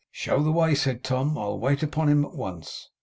[0.11, 1.37] 'Show the way,' said Tom.
[1.37, 2.89] 'I'll wait upon him at once.